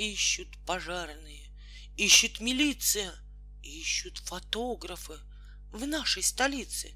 [0.00, 1.46] Ищут пожарные,
[1.94, 3.12] ищет милиция,
[3.62, 5.18] ищут фотографы
[5.72, 6.94] в нашей столице.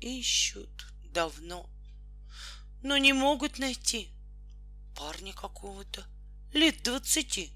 [0.00, 1.66] Ищут давно,
[2.82, 4.10] но не могут найти
[4.94, 6.04] парня какого-то
[6.52, 7.54] лет двадцати,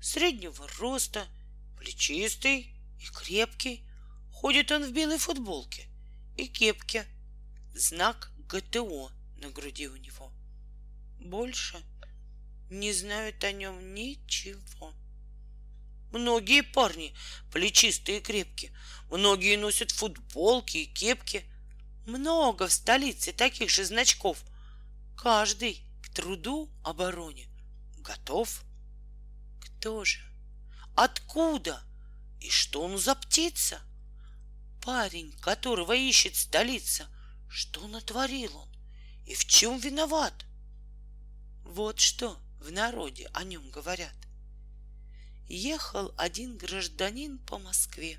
[0.00, 1.26] среднего роста,
[1.76, 3.84] плечистый и крепкий.
[4.30, 5.88] Ходит он в белой футболке
[6.36, 7.08] и кепке.
[7.74, 10.32] Знак ГТО на груди у него.
[11.18, 11.82] Больше
[12.70, 14.94] не знают о нем ничего.
[16.10, 17.14] Многие парни
[17.52, 18.72] плечистые и крепкие,
[19.10, 21.44] многие носят футболки и кепки.
[22.06, 24.42] Много в столице таких же значков.
[25.16, 27.48] Каждый к труду обороне
[27.98, 28.62] готов.
[29.60, 30.20] Кто же?
[30.94, 31.84] Откуда?
[32.40, 33.82] И что он за птица?
[34.80, 37.08] Парень, которого ищет столица,
[37.48, 38.68] что натворил он?
[39.26, 40.46] И в чем виноват?
[41.64, 44.14] Вот что в народе о нем говорят.
[45.46, 48.18] Ехал один гражданин по Москве,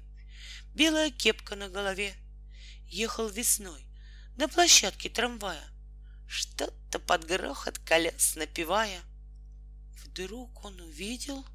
[0.73, 2.15] белая кепка на голове.
[2.87, 3.85] Ехал весной
[4.35, 5.63] на площадке трамвая,
[6.27, 9.01] что-то под грохот колес напевая.
[10.03, 11.45] Вдруг он увидел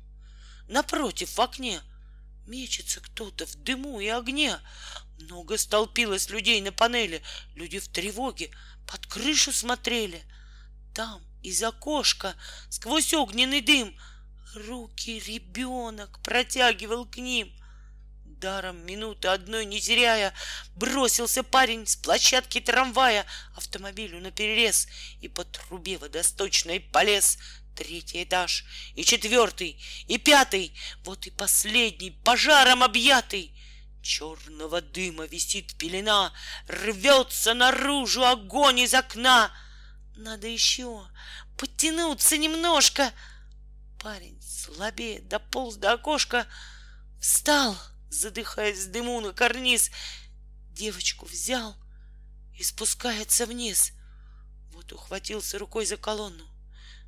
[0.68, 1.82] напротив в окне
[2.46, 4.58] мечется кто-то в дыму и огне.
[5.18, 7.22] Много столпилось людей на панели,
[7.54, 8.50] люди в тревоге
[8.86, 10.22] под крышу смотрели.
[10.92, 12.34] Там из окошка
[12.70, 13.96] сквозь огненный дым.
[14.54, 17.52] Руки ребенок протягивал к ним.
[18.24, 20.34] Даром минуты одной не теряя,
[20.74, 23.26] бросился парень с площадки трамвая.
[23.54, 24.88] Автомобилю на перерез
[25.20, 27.38] и по трубе водосточной полез.
[27.76, 30.72] Третий этаж, и четвертый, и пятый,
[31.02, 33.52] вот и последний, пожаром объятый.
[34.00, 36.32] Черного дыма висит пелена,
[36.68, 39.52] рвется наружу огонь из окна—
[40.16, 41.06] надо еще
[41.56, 43.12] подтянуться немножко.
[44.00, 46.46] Парень слабее дополз до окошка,
[47.20, 47.76] встал,
[48.10, 49.90] задыхаясь в дыму на карниз.
[50.70, 51.76] Девочку взял
[52.54, 53.92] и спускается вниз.
[54.72, 56.46] Вот ухватился рукой за колонну.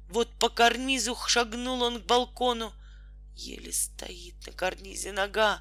[0.09, 2.73] Вот по карнизу шагнул он к балкону.
[3.35, 5.61] Еле стоит на карнизе нога,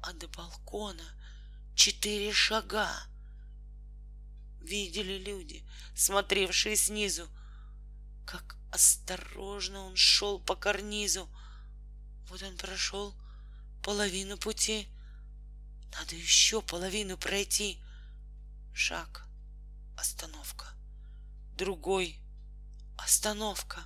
[0.00, 1.04] а до балкона
[1.74, 2.90] четыре шага
[4.62, 5.64] видели люди,
[5.94, 7.28] смотревшие снизу,
[8.24, 11.28] как осторожно он шел по карнизу.
[12.28, 13.14] Вот он прошел
[13.82, 14.88] половину пути.
[15.92, 17.78] Надо еще половину пройти.
[18.72, 19.26] Шаг,
[19.96, 20.66] остановка.
[21.54, 22.18] Другой,
[22.96, 23.84] остановка.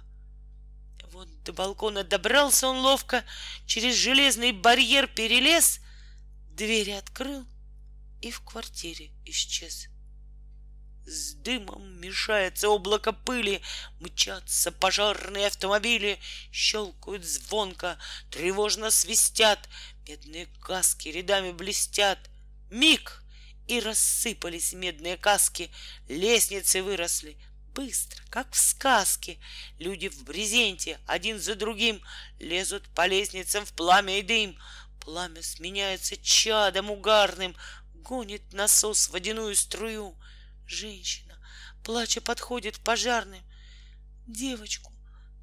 [1.12, 3.24] Вот до балкона добрался он ловко,
[3.64, 5.80] через железный барьер перелез,
[6.50, 7.46] двери открыл
[8.20, 9.88] и в квартире исчез.
[11.06, 13.62] С дымом мешается облако пыли,
[14.00, 16.18] Мчатся пожарные автомобили,
[16.50, 17.96] Щелкают звонко,
[18.28, 19.68] тревожно свистят,
[20.08, 22.18] Медные каски рядами блестят.
[22.70, 23.22] Миг!
[23.68, 25.70] И рассыпались медные каски,
[26.08, 27.38] Лестницы выросли,
[27.72, 29.38] быстро, как в сказке.
[29.78, 32.02] Люди в брезенте один за другим
[32.40, 34.58] Лезут по лестницам в пламя и дым.
[35.00, 37.56] Пламя сменяется чадом угарным,
[37.94, 40.18] Гонит насос водяную струю—
[40.66, 41.38] Женщина,
[41.84, 43.42] плача, подходит к пожарным.
[44.26, 44.92] Девочку,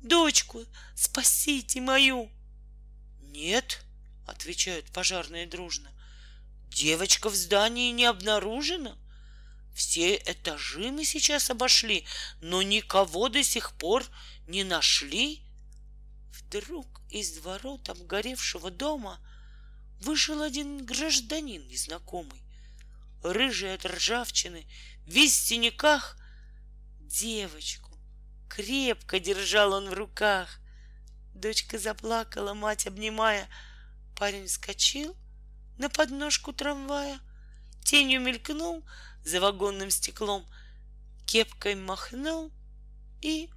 [0.01, 2.29] дочку, спасите мою.
[3.21, 3.85] Нет,
[4.27, 5.91] отвечают пожарные дружно.
[6.69, 8.97] Девочка в здании не обнаружена.
[9.73, 12.05] Все этажи мы сейчас обошли,
[12.41, 14.05] но никого до сих пор
[14.47, 15.41] не нашли.
[16.31, 19.19] Вдруг из ворот обгоревшего дома
[20.01, 22.42] вышел один гражданин незнакомый
[23.23, 24.67] рыжий от ржавчины,
[25.05, 26.17] весь в синяках.
[26.99, 27.91] Девочку
[28.49, 30.59] крепко держал он в руках.
[31.33, 33.47] Дочка заплакала, мать обнимая.
[34.15, 35.15] Парень вскочил
[35.77, 37.19] на подножку трамвая,
[37.83, 38.85] тенью мелькнул
[39.23, 40.47] за вагонным стеклом,
[41.25, 42.51] кепкой махнул
[43.21, 43.49] и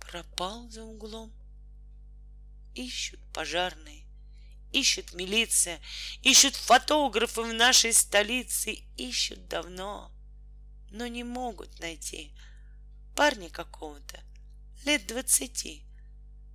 [0.00, 1.32] пропал за углом.
[2.74, 4.05] Ищут пожарные
[4.72, 5.80] ищет милиция,
[6.22, 10.12] ищут фотографы в нашей столице, ищут давно,
[10.90, 12.32] но не могут найти
[13.14, 14.20] парня какого-то
[14.84, 15.84] лет двадцати,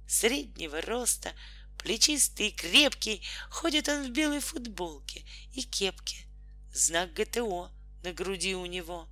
[0.07, 1.33] среднего роста,
[1.77, 6.25] плечистый и крепкий, ходит он в белой футболке и кепке,
[6.73, 7.71] знак ГТО
[8.03, 9.07] на груди у него.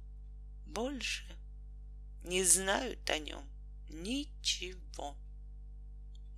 [0.66, 1.26] Больше
[2.24, 3.44] не знают о нем
[3.90, 5.18] ничего.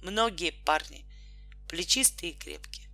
[0.01, 1.05] Многие парни
[1.71, 2.89] плечистые и крепкие.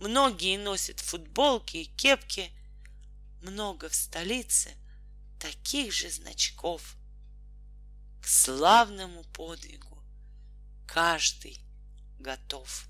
[0.00, 2.50] Многие носят футболки и кепки.
[3.42, 4.74] Много в столице
[5.38, 6.96] таких же значков.
[8.22, 10.02] К славному подвигу
[10.86, 11.60] каждый
[12.18, 12.87] готов.